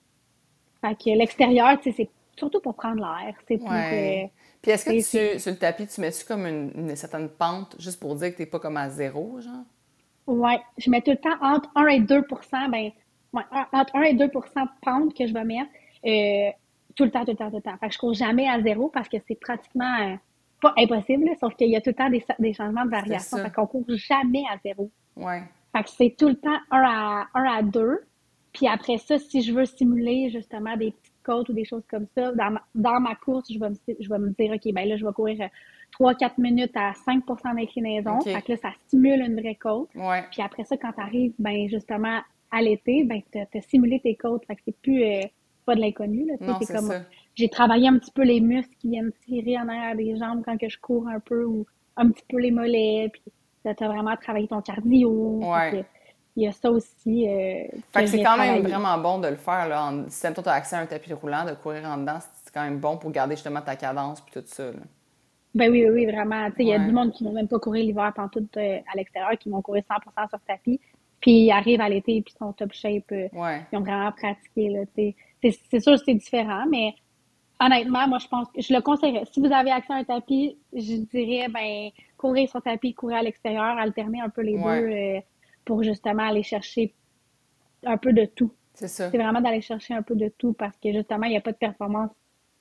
[0.81, 3.35] Fait que l'extérieur, tu sais, c'est surtout pour prendre l'air.
[3.47, 3.61] C'est.
[3.61, 4.27] Euh,
[4.61, 8.15] Puis est-ce que tu, sur le tapis, tu mets-tu comme une, certaine pente juste pour
[8.17, 9.65] dire que tu n'es pas comme à zéro, genre?
[10.27, 12.91] Oui, je mets tout le temps entre 1 et 2% ben,
[13.33, 14.33] ouais, entre 1 et 2 de
[14.83, 15.71] pente que je vais mettre
[16.07, 16.51] euh,
[16.95, 17.77] tout le temps, tout le temps, tout le temps.
[17.79, 20.17] Fait que je cours jamais à zéro parce que c'est pratiquement euh,
[20.61, 23.39] pas impossible, sauf qu'il y a tout le temps des, des changements de variation.
[23.39, 24.91] Fait qu'on court jamais à zéro.
[25.17, 25.43] Ouais.
[25.75, 28.01] Fait que c'est tout le temps 1 à, 1 à 2.
[28.53, 32.07] Puis après ça, si je veux simuler justement des petites côtes ou des choses comme
[32.15, 34.89] ça, dans ma, dans ma course, je vais, me, je vais me dire, OK, ben
[34.89, 35.49] là, je vais courir
[35.99, 38.21] 3-4 euh, minutes à 5% d'inclinaison.
[38.21, 39.91] Fait que là, ça stimule une vraie côte.
[40.31, 44.17] Puis après ça, quand tu arrives, ben justement, à l'été, ben tu as, simulé tes
[44.17, 44.45] côtes.
[44.47, 45.21] Fait que c'est plus euh,
[45.65, 46.27] pas de l'inconnu.
[46.61, 46.93] C'est comme
[47.35, 50.59] j'ai travaillé un petit peu les muscles qui viennent tirer en arrière des jambes quand
[50.59, 53.11] que je cours un peu ou un petit peu les mollets.
[53.13, 53.23] Puis
[53.65, 55.41] tu as vraiment travaillé ton cardio.
[55.43, 55.85] Ouais
[56.37, 57.29] il y a ça aussi.
[57.29, 59.69] Euh, fait que c'est quand même vraiment bon de le faire.
[59.69, 62.53] Là, en, si tu as accès à un tapis roulant, de courir en dedans, c'est
[62.53, 64.65] quand même bon pour garder justement ta cadence puis tout ça.
[64.65, 64.81] Là.
[65.55, 66.49] Ben oui, oui, vraiment.
[66.59, 68.79] Il y a du monde qui ne vont même pas courir l'hiver pendant tout euh,
[68.91, 70.81] à l'extérieur, qui vont courir 100% sur tapis.
[71.21, 73.13] Puis ils arrivent à l'été et puis sont top shape.
[73.13, 73.29] Euh,
[73.71, 74.83] ils ont vraiment pratiqué.
[75.43, 76.95] C'est sûr que c'est différent, mais
[77.61, 79.25] honnêtement, moi, je pense que je le conseillerais.
[79.31, 83.23] Si vous avez accès à un tapis, je dirais, ben, courir sur tapis, courir à
[83.23, 85.23] l'extérieur, alterner un peu les deux
[85.65, 86.95] pour justement aller chercher
[87.85, 88.53] un peu de tout.
[88.75, 89.11] C'est ça.
[89.11, 91.53] C'est vraiment d'aller chercher un peu de tout parce que justement, il n'y a pas
[91.53, 92.11] de performance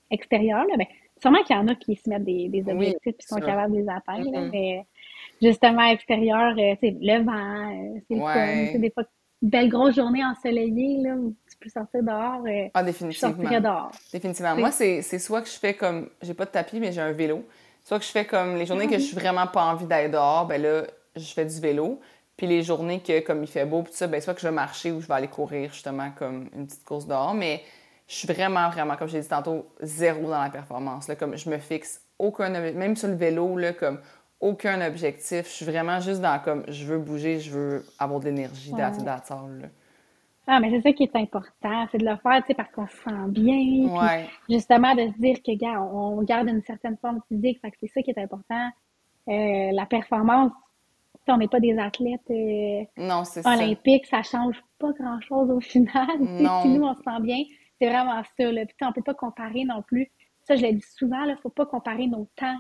[0.09, 0.65] extérieure.
[0.65, 0.75] Là.
[0.77, 0.87] Ben,
[1.21, 3.79] sûrement qu'il y en a qui se mettent des, des objectifs et sont capables de
[3.79, 4.29] les atteindre.
[4.29, 4.49] Mm-hmm.
[4.51, 4.85] mais
[5.41, 8.71] justement, extérieur, euh, c'est le vent, euh, c'est.
[8.73, 9.03] C'est des fois
[9.41, 12.43] une belle grosse journée ensoleillée là, où tu peux sortir dehors.
[12.45, 13.59] Euh, ah, définitivement.
[13.59, 13.91] Dehors.
[14.13, 14.55] Définitivement.
[14.55, 16.09] Moi, c'est soit que je fais comme.
[16.21, 17.43] J'ai pas de tapis, mais j'ai un vélo.
[17.83, 20.45] Soit que je fais comme les journées que je suis vraiment pas envie d'aller dehors,
[20.45, 20.83] ben là,
[21.15, 21.99] je fais du vélo.
[22.37, 24.53] Puis les journées que, comme il fait beau, puis ça, ben soit que je vais
[24.53, 27.33] marcher ou je vais aller courir, justement, comme une petite course dehors.
[27.33, 27.61] Mais
[28.07, 31.07] je suis vraiment, vraiment, comme j'ai dit tantôt, zéro dans la performance.
[31.07, 33.99] Là, comme je me fixe aucun même sur le vélo, là, comme
[34.41, 35.47] aucun objectif.
[35.47, 38.79] Je suis vraiment juste dans comme je veux bouger, je veux avoir de l'énergie ouais.
[38.79, 39.21] là.
[40.47, 42.87] Ah, mais c'est ça qui est important, c'est de le faire, tu sais, parce qu'on
[42.87, 43.87] se sent bien.
[43.87, 44.27] Ouais.
[44.49, 47.91] justement, de se dire que, gars, on, garde une certaine forme physique, fait que c'est
[47.93, 48.69] ça qui est important.
[49.29, 50.51] Euh, la performance,
[51.27, 52.83] on n'est pas des athlètes euh,
[53.45, 56.07] olympiques, ça change pas grand-chose au final.
[56.63, 57.43] Si nous, on se sent bien,
[57.79, 58.51] c'est vraiment ça.
[58.51, 58.65] Là.
[58.65, 60.11] Puis, on peut pas comparer non plus.
[60.43, 62.57] Ça, je l'ai dit souvent, il ne faut pas comparer nos temps.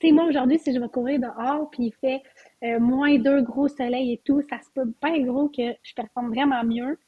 [0.00, 2.20] Fait moi, aujourd'hui, si je vais courir dehors, puis il fait
[2.64, 6.30] euh, moins deux gros soleils et tout, ça se peut bien gros que je performe
[6.30, 6.98] vraiment mieux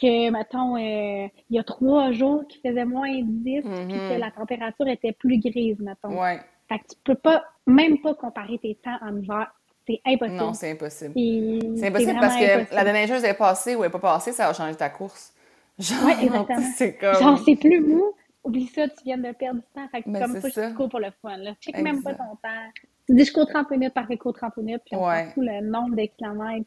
[0.00, 4.18] que, mettons, euh, il y a trois jours qui faisait moins 10, puis que mm-hmm.
[4.18, 6.20] la température était plus grise, mettons.
[6.20, 6.40] Ouais.
[6.68, 9.50] Fait que tu peux pas, même pas comparer tes temps en hiver
[9.88, 10.36] c'est impossible.
[10.36, 11.14] Non, c'est impossible.
[11.14, 14.52] C'est impossible parce que la déneigeuse est passée ou elle n'est pas passée, ça va
[14.52, 15.32] changer ta course.
[15.78, 16.46] Genre,
[16.76, 17.14] c'est comme...
[17.14, 18.12] Genre, c'est plus mou.
[18.44, 19.88] Oublie ça, tu viens de perdre du temps.
[19.90, 21.36] Fait que ben, comme ça, tu cours pour le fun.
[21.38, 21.54] Là.
[21.60, 22.82] Check même pas ton temps.
[23.06, 25.26] Tu dis, je cours 30 minutes, parfait, cours 30 minutes, puis on ouais.
[25.34, 26.66] fout le nombre de kilomètres.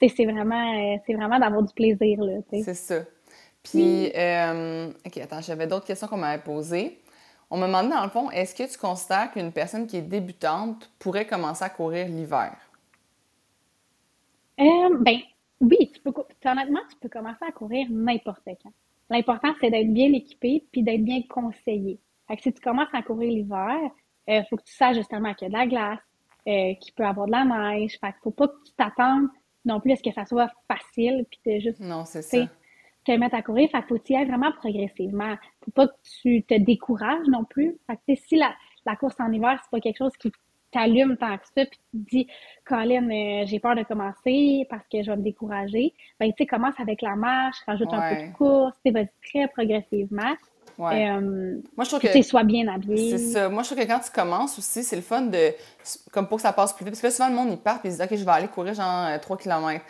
[0.00, 2.18] c'est vraiment, euh, vraiment d'avoir du plaisir.
[2.64, 2.96] C'est ça.
[3.62, 7.01] Puis, euh, OK, attends, j'avais d'autres questions qu'on m'avait posées.
[7.54, 10.90] On me demandait dans le fond, est-ce que tu considères qu'une personne qui est débutante
[10.98, 12.56] pourrait commencer à courir l'hiver?
[14.58, 15.18] Euh, ben
[15.60, 16.14] oui, tu peux,
[16.46, 18.72] honnêtement, tu peux commencer à courir n'importe quand.
[19.10, 21.98] L'important, c'est d'être bien équipé puis d'être bien conseillé.
[22.26, 23.76] Fait que si tu commences à courir l'hiver,
[24.28, 26.00] il euh, faut que tu saches justement qu'il y a de la glace,
[26.48, 27.98] euh, qu'il peut y avoir de la neige.
[28.00, 29.28] Fait qu'il faut pas que tu t'attendes
[29.66, 31.80] non plus à ce que ça soit facile puis de juste.
[31.80, 32.48] Non, c'est ça
[33.04, 33.68] te mettre à courir.
[33.70, 35.36] Fait qu'il faut y aller vraiment progressivement.
[35.64, 37.76] Faut pas que tu te décourages non plus.
[37.86, 38.54] Fait que, si la,
[38.86, 40.32] la course en hiver, c'est pas quelque chose qui
[40.72, 42.26] t'allume tant que ça, puis tu te dis,
[42.64, 46.46] Colin, euh, j'ai peur de commencer parce que je vais me décourager, ben, tu sais,
[46.46, 50.34] commence avec la marche, rajoute un peu de course, tu vas très progressivement.
[50.78, 51.10] Ouais.
[51.10, 52.12] Euh, Moi, je trouve que.
[52.12, 53.10] Tu sois bien habillé.
[53.10, 53.48] C'est ça.
[53.50, 55.52] Moi, je trouve que quand tu commences aussi, c'est le fun de.
[56.10, 56.94] Comme pour que ça passe plus vite.
[56.94, 58.30] Parce que là, souvent, le monde, il part, puis il se dit, OK, je vais
[58.30, 59.84] aller courir genre 3 euh, km.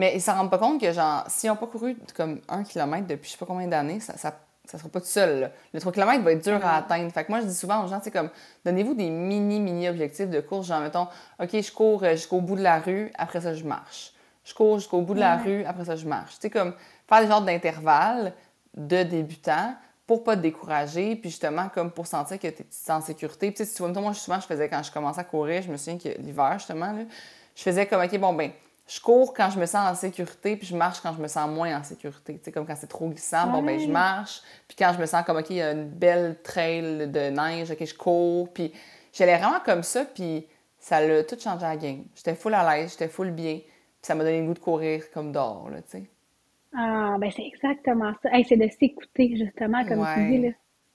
[0.00, 3.06] Mais ils s'en rendent pas compte que, genre, s'ils n'ont pas couru comme un kilomètre
[3.06, 4.34] depuis je sais pas combien d'années, ça, ça,
[4.64, 5.50] ça, sera pas tout seul.
[5.74, 7.12] Le 3 km va être dur à atteindre.
[7.12, 8.30] Fait que moi, je dis souvent aux gens, c'est comme,
[8.64, 10.68] donnez-vous des mini, mini objectifs de course.
[10.68, 11.06] Genre, mettons,
[11.38, 14.14] OK, je cours euh, jusqu'au bout de la rue, après ça, je marche.
[14.42, 16.36] Je cours jusqu'au bout de la rue, après ça, je marche.
[16.36, 16.72] Tu sais, comme,
[17.06, 18.32] faire des genres d'intervalles
[18.74, 19.74] de débutants
[20.06, 23.50] pour pas te décourager, puis justement, comme pour sentir que tu es en sécurité.
[23.50, 25.70] Puis, tu sais, tu vois, moi, souvent, je faisais quand je commençais à courir, je
[25.70, 27.02] me souviens que l'hiver, justement, là,
[27.54, 28.50] je faisais comme, OK, bon, ben,
[28.90, 31.48] je cours quand je me sens en sécurité, puis je marche quand je me sens
[31.48, 32.38] moins en sécurité.
[32.38, 34.42] Tu sais, comme quand c'est trop glissant, bon, ben je marche.
[34.66, 37.70] Puis quand je me sens comme, OK, il y a une belle trail de neige,
[37.70, 38.52] OK, je cours.
[38.52, 38.72] Puis
[39.12, 40.44] j'allais vraiment comme ça, puis
[40.76, 42.02] ça l'a tout changé à la game.
[42.16, 43.58] J'étais full à l'aise, j'étais full bien.
[43.58, 46.10] Puis ça m'a donné le goût de courir comme dehors, là, tu sais.
[46.76, 48.30] Ah, ben c'est exactement ça.
[48.48, 50.52] c'est de s'écouter, justement, comme tu dis, là.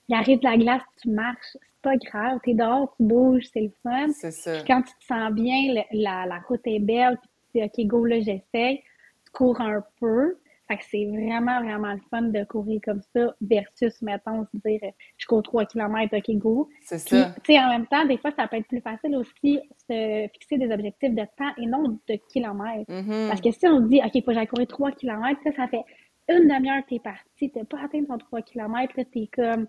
[0.08, 2.38] Il arrive de la glace, tu marches, c'est pas grave.
[2.44, 4.12] T'es dehors, tu bouges, c'est le fun.
[4.12, 4.52] C'est ça.
[4.52, 8.04] Puis quand tu te sens bien, la, la route est belle, puis dis, OK, go,
[8.04, 8.82] là, j'essaye.
[9.24, 10.36] Tu cours un peu.
[10.68, 14.80] Fait que c'est vraiment, vraiment le fun de courir comme ça versus, mettons, se dire,
[15.16, 16.68] je cours 3 km, OK, go.
[16.82, 17.34] C'est ça.
[17.44, 20.58] Tu sais, en même temps, des fois, ça peut être plus facile aussi de fixer
[20.58, 22.90] des objectifs de temps et non de kilomètres.
[22.90, 23.28] Mm-hmm.
[23.28, 25.52] Parce que si on se dit, OK, il faut que j'aille courir 3 km, ça,
[25.52, 25.84] ça fait
[26.28, 29.68] une demi-heure que t'es parti, t'as pas atteint ton 3 km, là, t'es comme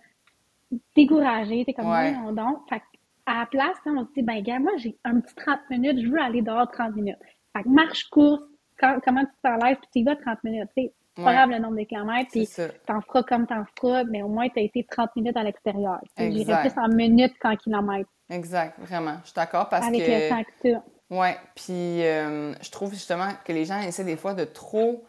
[0.95, 2.11] découragé, t'es comme, Ouais.
[2.11, 2.67] non, donc.
[2.69, 2.85] Fait que,
[3.27, 6.09] à la place, on se dit, ben, gars, moi, j'ai un petit 30 minutes, je
[6.09, 7.17] veux aller dehors 30 minutes.
[7.55, 8.41] Fait que marche, course,
[8.79, 10.93] quand- comment tu t'enlèves, puis tu y vas 30 minutes, tu sais.
[11.15, 11.35] C'est pas Ouais.
[11.35, 12.47] grave le nombre de kilomètres, puis
[12.85, 15.99] t'en feras comme t'en feras, mais au moins, t'as été 30 minutes à l'extérieur.
[16.15, 19.17] Tu J'irais plus en minutes qu'en kilomètres, Exact, vraiment.
[19.21, 20.11] Je suis d'accord parce avec que.
[20.11, 20.81] le temps que t'as.
[21.15, 25.05] Ouais, puis euh, je trouve justement que les gens essaient des fois de trop.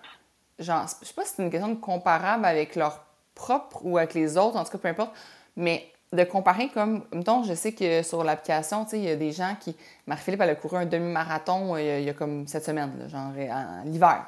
[0.58, 4.14] Genre, je sais pas si c'est une question de comparable avec leur propre ou avec
[4.14, 5.12] les autres, en tout cas, peu importe,
[5.56, 7.04] mais de comparer comme.
[7.12, 9.76] Mettons, je sais que sur l'application, tu sais, il y a des gens qui.
[10.06, 13.80] Marie-Philippe, elle a couru un demi-marathon euh, il y a- comme cette semaine, genre en,
[13.80, 14.24] en l'hiver.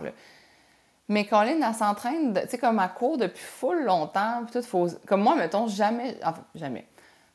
[1.09, 4.87] Mais Colin, elle s'entraîne, tu sais, comme à court depuis full longtemps, tout, faut...
[5.07, 6.17] Comme moi, mettons, jamais...
[6.23, 6.87] Enfin, jamais.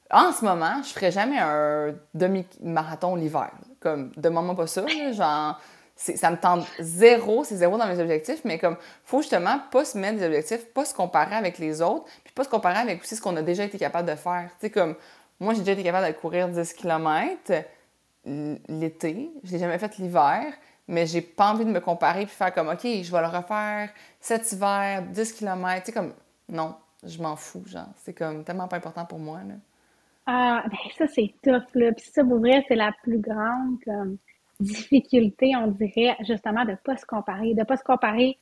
[0.10, 3.52] En ce moment, je ferais jamais un demi-marathon l'hiver.
[3.82, 5.60] Comme, demande-moi pas ça, genre...
[5.98, 9.98] Ça me tente zéro, c'est zéro dans mes objectifs, mais comme, faut justement pas se
[9.98, 13.22] mettre des objectifs, pas se comparer avec les autres, pas se comparer avec aussi ce
[13.22, 14.50] qu'on a déjà été capable de faire.
[14.60, 14.96] Tu sais, comme,
[15.40, 17.52] moi, j'ai déjà été capable de courir 10 km
[18.26, 20.46] l'été, je l'ai jamais fait l'hiver,
[20.88, 23.90] mais j'ai pas envie de me comparer puis faire comme, OK, je vais le refaire
[24.20, 26.14] cet hiver, 10 km, tu sais, comme,
[26.50, 29.56] non, je m'en fous, genre, c'est comme tellement pas important pour moi, là.
[30.28, 31.92] Ah, ben ça, c'est tough, là.
[31.92, 34.18] Puis ça, pour vrai, c'est la plus grande comme,
[34.60, 38.40] difficulté, on dirait, justement, de ne pas se comparer, de ne pas se comparer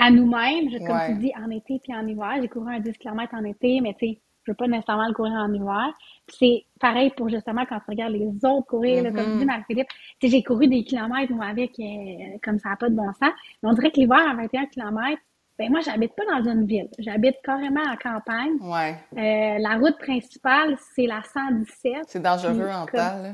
[0.00, 2.32] à nous-mêmes, juste comme tu dis, en été puis en hiver.
[2.40, 5.12] J'ai couru un 10 km en été, mais tu sais, je veux pas nécessairement le
[5.14, 5.92] courir en hiver.
[6.28, 9.46] C'est pareil pour justement quand tu regardes les autres courir, là, comme tu dis, Mhm.
[9.46, 9.88] Marie-Philippe.
[10.18, 13.12] Tu sais, j'ai couru des kilomètres, moi, avec, euh, comme ça n'a pas de bon
[13.12, 13.32] sens.
[13.62, 15.20] Mais on dirait que l'hiver, à 21 km,
[15.58, 16.88] ben moi, j'habite pas dans une ville.
[16.98, 18.54] J'habite carrément en campagne.
[18.62, 22.04] Ouais, Euh, la route principale, c'est la 117.
[22.06, 23.32] c'est dangereux en comme- temps, là.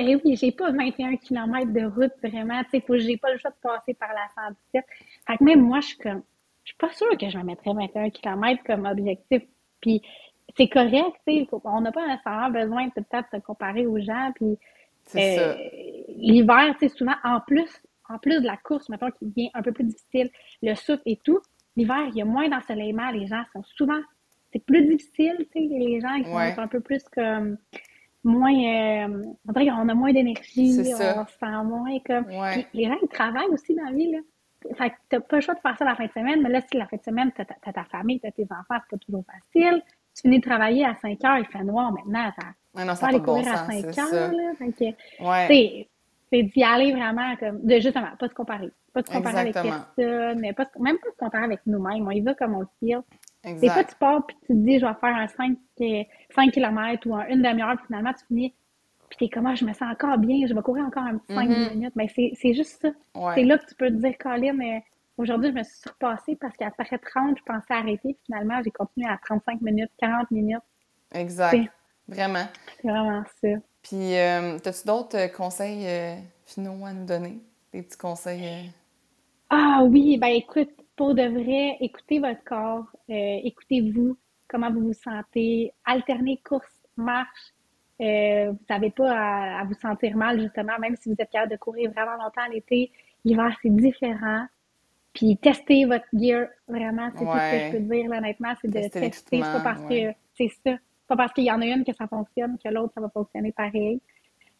[0.00, 2.60] Eh oui, j'ai pas 21 km de route vraiment.
[2.72, 4.84] Tu sais, j'ai pas le choix de passer par la 117.
[5.28, 6.22] Fait que même moi, je suis comme,
[6.64, 9.42] je suis pas sûre que je me mettrais 21 km comme objectif.
[9.80, 10.02] Puis
[10.56, 11.48] c'est correct, tu sais.
[11.64, 14.32] On n'a pas nécessairement besoin de peut-être se comparer aux gens.
[14.34, 14.58] Puis
[15.16, 15.54] euh,
[16.16, 17.70] l'hiver, tu sais, souvent, en plus,
[18.08, 20.30] en plus de la course, mettons, qui devient un peu plus difficile,
[20.62, 21.40] le souffle et tout,
[21.76, 23.10] l'hiver, il y a moins d'ensoleillement.
[23.10, 24.00] Les gens sont souvent,
[24.52, 26.58] c'est plus difficile, tu sais, les gens, ils sont Ouais.
[26.58, 27.58] un peu plus comme,
[28.24, 32.66] moins, euh, on dirait qu'on a moins d'énergie, on se sent moins comme, Ouais.
[32.74, 34.18] Les gens, ils travaillent aussi dans la vie, là.
[34.76, 36.60] Fait que t'as pas le choix de faire ça la fin de semaine, mais là,
[36.60, 39.24] si la fin de semaine, t'as, t'as ta famille, t'as tes enfants, c'est pas toujours
[39.24, 39.82] facile.
[40.14, 43.06] Tu finis de travailler à 5 heures, il fait noir maintenant, t'as Ouais, non, ça
[43.06, 44.28] aller pas bon courir à sens, 5 c'est heures, ça.
[44.32, 44.52] là.
[44.58, 45.88] Fait que, Ouais, c'est,
[46.32, 48.70] c'est d'y aller vraiment comme, de justement, pas se comparer.
[48.92, 49.74] Pas se comparer Exactement.
[49.74, 52.06] avec personne, mais pas se- même pas se comparer avec nous-mêmes.
[52.06, 53.00] On y va comme on le feel.
[53.44, 53.90] Des fois, exact.
[53.90, 55.56] tu pars puis tu te dis, je vais faire un 5,
[56.34, 58.54] 5 km ou un, une demi-heure, puis finalement, tu finis,
[59.08, 61.32] puis t'es comme, ah, je me sens encore bien, je vais courir encore un petit
[61.34, 61.56] 5 Mhm.
[61.56, 61.92] minutes.
[61.96, 62.90] Mais c'est, c'est juste ça.
[63.34, 64.80] C'est là que tu peux te dire, Colin, euh,
[65.18, 69.08] aujourd'hui, je me suis surpassée parce qu'après 30, je pensais arrêter, puis finalement, j'ai continué
[69.08, 70.62] à 35 minutes, 40 minutes.
[71.12, 71.70] exact.
[72.08, 72.48] Vraiment.
[72.80, 73.48] C'est vraiment ça.
[73.82, 76.16] Puis, euh, as-tu d'autres euh, conseils euh,
[76.46, 77.40] finaux à nous donner?
[77.72, 78.46] Des petits conseils?
[78.46, 78.68] euh,
[79.50, 84.18] Ah oui, ben écoute, pour de vrai, écoutez votre corps, écoutez-vous,
[84.48, 87.52] comment vous vous sentez, alternez course, marche.
[88.00, 91.52] Euh, vous n'avez pas à, à vous sentir mal, justement, même si vous êtes capable
[91.52, 92.92] de courir vraiment longtemps l'été.
[93.24, 94.46] L'hiver, c'est différent.
[95.14, 98.68] Puis testez votre gear, vraiment, c'est tout ce que je peux dire, là, honnêtement, c'est
[98.68, 99.42] de Tester tester.
[99.42, 100.12] C'est pas parce ouais.
[100.12, 100.76] que c'est ça.
[100.76, 103.08] C'est pas parce qu'il y en a une que ça fonctionne que l'autre, ça va
[103.08, 104.00] fonctionner pareil.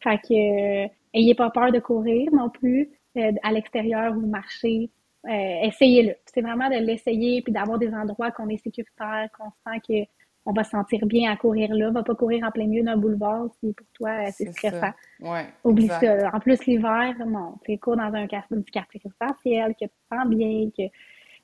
[0.01, 4.91] Fait que, euh, ayez pas peur de courir non plus, euh, à l'extérieur ou marcher.
[5.27, 6.15] Euh, essayez-le.
[6.27, 10.09] C'est vraiment de l'essayer puis d'avoir des endroits qu'on est sécuritaire, qu'on sent que
[10.49, 11.91] on va se sentir bien à courir là.
[11.91, 14.81] Va pas courir en plein milieu d'un boulevard si pour toi euh, c'est stressant.
[14.81, 14.95] ça.
[15.21, 16.21] Ouais, Oublie exact.
[16.23, 16.31] ça.
[16.35, 17.59] En plus, l'hiver, non.
[17.67, 20.85] Tu cours dans un quartier, un petit quartier résidentiel, que tu te sens bien, que.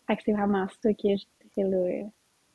[0.07, 1.77] Fait que c'est vraiment ça que je dirais là.
[1.77, 2.03] euh.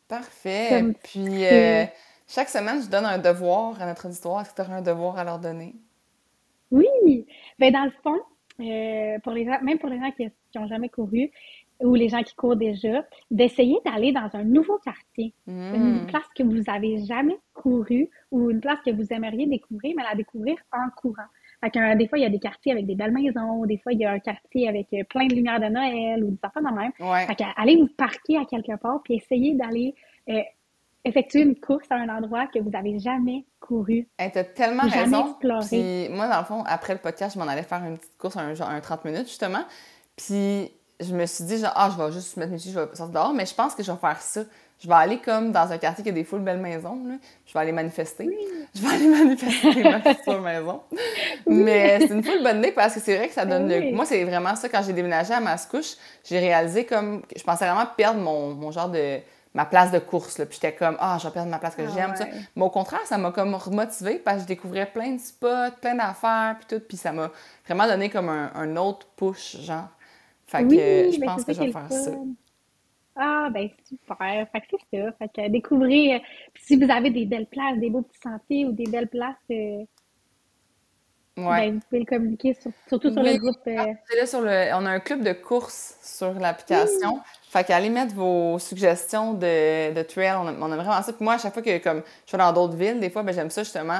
[0.08, 0.68] Parfait.
[0.72, 1.86] Comme Puis, euh,
[2.28, 4.42] chaque semaine, je donne un devoir à notre auditoire.
[4.42, 5.76] Est-ce que tu aurais un devoir à leur donner?
[6.72, 7.28] Oui!
[7.60, 8.20] Ben dans le fond,
[8.60, 11.30] euh, pour les gens, même pour les gens qui n'ont jamais couru
[11.82, 16.06] ou les gens qui courent déjà, d'essayer d'aller dans un nouveau quartier, une Hmm.
[16.08, 20.16] place que vous avez jamais couru ou une place que vous aimeriez découvrir, mais la
[20.16, 21.24] découvrir en courant.
[21.62, 23.92] Fait que, des fois, il y a des quartiers avec des belles maisons, des fois,
[23.94, 26.64] il y a un quartier avec euh, plein de lumières de Noël ou des affaires
[26.64, 26.92] de même.
[27.00, 27.26] Ouais.
[27.28, 29.94] Fait que, allez vous parquer à quelque part puis essayez d'aller
[30.30, 30.40] euh,
[31.06, 34.08] effectuer une course à un endroit que vous avez jamais couru.
[34.18, 35.28] Hey, t'as tellement Jamais raison.
[35.28, 35.66] exploré.
[35.68, 38.38] Puis moi, dans le fond, après le podcast, je m'en allais faire une petite course,
[38.38, 39.64] un, genre, un 30 minutes, justement.
[40.16, 42.86] Puis je me suis dit, genre, ah, je vais juste mettre mes pieds, je vais
[42.88, 44.42] sortir dehors, mais je pense que je vais faire ça.
[44.82, 47.16] Je vais aller comme dans un quartier qui a des foules belles maisons, là.
[47.46, 48.30] Je vais aller manifester.
[48.74, 50.82] Je vais aller manifester ma future maison.
[51.48, 53.78] Mais c'est une foule bonne idée parce que c'est vrai que ça donne le...
[53.78, 53.92] Oui.
[53.92, 54.70] Moi, c'est vraiment ça.
[54.70, 57.22] Quand j'ai déménagé à Mascouche, j'ai réalisé comme...
[57.24, 59.20] que Je pensais vraiment perdre mon, mon genre de...
[59.54, 60.46] ma place de course, là.
[60.46, 62.26] Puis j'étais comme, ah, je vais perdre ma place que Ah j'aime, ça.
[62.56, 65.96] Mais au contraire, ça m'a comme remotivée parce que je découvrais plein de spots, plein
[65.96, 66.86] d'affaires, puis tout.
[66.88, 67.32] Puis ça m'a
[67.66, 69.90] vraiment donné comme un, un autre push, genre.
[70.50, 72.12] Fait que Oui, je pense que je vais faire ça.
[73.16, 74.48] Ah, ben super.
[74.52, 75.12] Fait que c'est ça.
[75.14, 76.20] Fait que découvrez, euh,
[76.54, 79.36] puis si vous avez des belles places, des beaux petits sentiers ou des belles places,
[79.52, 79.84] euh,
[81.38, 81.68] Ouais.
[81.70, 83.34] ben, vous pouvez le communiquer sur- surtout sur Oui.
[83.34, 83.60] le groupe.
[83.68, 84.72] euh, là sur le...
[84.74, 87.22] On a un club de course sur l'application.
[87.50, 90.34] Fait qu'allez mettre vos suggestions de, de trail.
[90.38, 91.14] On, a- on aime vraiment ça.
[91.14, 93.34] Puis moi, à chaque fois que comme, je vais dans d'autres villes, des fois, ben,
[93.34, 94.00] j'aime ça justement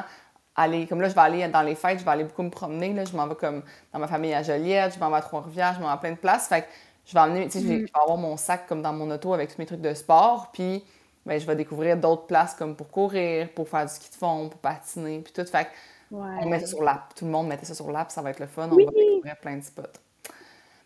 [0.60, 0.88] aller.
[0.88, 2.94] Comme là, je vais aller dans les fêtes, je vais aller beaucoup me promener.
[2.94, 3.06] Là.
[3.06, 5.80] Je m'en vais comme dans ma famille à Joliette, je m'en vais à Trois-Rivières, je
[5.80, 6.48] m'en vais à plein de places.
[6.48, 6.68] Fait que
[7.06, 7.88] je vais emmener, tu sais, je vais- Mm.
[7.88, 10.50] je vais avoir mon sac comme dans mon auto avec tous mes trucs de sport.
[10.54, 10.84] Puis
[11.26, 14.50] ben, je vais découvrir d'autres places comme pour courir, pour faire du ski de fond,
[14.50, 15.46] pour patiner, puis tout.
[15.46, 16.38] Fait que ouais.
[16.42, 17.14] on met ça sur l'app.
[17.16, 18.70] Tout le monde mettait ça sur l'app, ça va être le fun.
[18.72, 18.84] Oui.
[18.88, 19.84] On va découvrir plein de spots.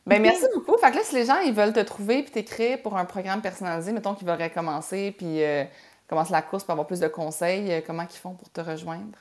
[0.05, 0.75] Ben, merci beaucoup.
[0.77, 3.41] Fait que là, si les gens ils veulent te trouver puis t'écrire pour un programme
[3.41, 5.63] personnalisé, mettons qu'ils veulent commencer puis euh,
[6.09, 9.17] commencer la course pour avoir plus de conseils, euh, comment ils font pour te rejoindre?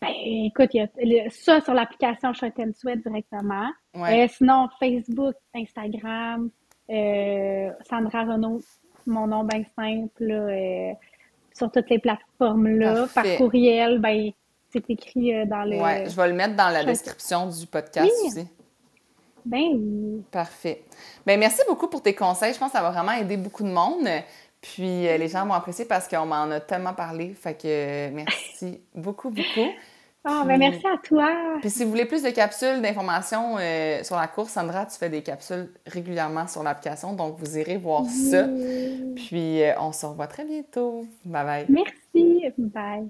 [0.00, 3.68] Ben, écoute, il y a ça sur l'application Short and Sweat directement.
[3.94, 4.24] Ouais.
[4.24, 6.50] Euh, sinon, Facebook, Instagram,
[6.90, 8.60] euh, Sandra Renaud,
[9.06, 10.92] mon nom bien simple, là, euh,
[11.54, 13.06] sur toutes les plateformes-là.
[13.14, 14.30] Par courriel, ben,
[14.70, 15.80] c'est écrit dans le...
[15.80, 18.28] Ouais, je vais le mettre dans la description du podcast Oui.
[18.28, 18.48] aussi.
[19.46, 20.24] Ben oui.
[20.30, 20.82] Parfait.
[21.24, 22.52] Ben merci beaucoup pour tes conseils.
[22.52, 24.08] Je pense que ça va vraiment aider beaucoup de monde.
[24.60, 27.34] Puis euh, les gens vont apprécier parce qu'on m'en a tellement parlé.
[27.34, 29.70] Fait que euh, merci beaucoup, beaucoup.
[30.28, 31.28] Ah, ben merci à toi.
[31.60, 35.08] Puis si vous voulez plus de capsules d'informations euh, sur la course, Sandra, tu fais
[35.08, 38.48] des capsules régulièrement sur l'application, donc vous irez voir ça.
[39.14, 41.06] Puis euh, on se revoit très bientôt.
[41.24, 41.66] Bye bye.
[41.68, 42.44] Merci.
[42.58, 43.08] Bye.